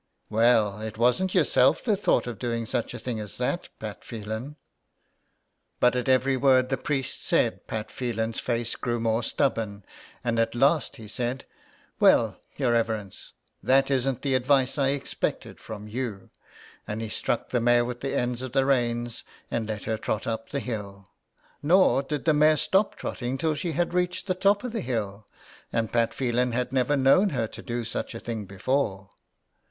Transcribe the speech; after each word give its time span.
''Well 0.31 0.81
it 0.81 0.97
wasn't 0.97 1.35
yourself 1.35 1.83
that 1.83 1.97
thought 1.97 2.25
of 2.25 2.39
doing 2.39 2.65
such 2.65 2.95
a 2.95 2.97
thing 2.97 3.19
as 3.19 3.37
that, 3.37 3.69
Pat 3.77 4.03
Phelan." 4.03 4.55
137 5.79 5.79
THE 5.79 5.79
EXILE. 5.79 5.79
But 5.79 5.95
at 5.95 6.09
every 6.09 6.37
word 6.37 6.69
the 6.69 6.77
priest 6.83 7.23
said 7.23 7.67
Pat 7.67 7.91
Phelan's 7.91 8.39
face 8.39 8.75
grew 8.75 8.99
more 8.99 9.21
stubborn, 9.21 9.85
and 10.23 10.39
at 10.39 10.55
last 10.55 10.95
he 10.95 11.07
said:—" 11.07 11.45
Well, 11.99 12.39
your 12.57 12.71
reverence, 12.71 13.33
that 13.61 13.91
isn't 13.91 14.23
the 14.23 14.33
advice 14.33 14.79
I 14.79 14.87
expected 14.87 15.59
from 15.59 15.87
you," 15.87 16.31
and 16.87 16.99
he 16.99 17.07
struck 17.09 17.49
the 17.51 17.61
mare 17.61 17.85
with 17.85 18.01
the 18.01 18.15
ends 18.17 18.41
of 18.41 18.53
the 18.53 18.65
reins 18.65 19.23
and 19.51 19.67
let 19.69 19.83
her 19.83 19.97
trot 19.97 20.25
up 20.25 20.49
the 20.49 20.61
hill. 20.61 21.11
Nor 21.61 22.01
did 22.01 22.25
the 22.25 22.33
mare 22.33 22.57
stop 22.57 22.95
trotting 22.95 23.37
till 23.37 23.53
she 23.53 23.73
had 23.73 23.93
reached 23.93 24.25
the 24.25 24.33
top 24.33 24.63
of 24.63 24.71
the 24.71 24.81
hill, 24.81 25.27
and 25.71 25.93
Pat 25.93 26.11
Phelan 26.15 26.53
had 26.53 26.73
never 26.73 26.97
known 26.97 27.29
her 27.29 27.45
do 27.45 27.85
such 27.85 28.15
a 28.15 28.19
thing 28.19 28.45
before. 28.45 29.11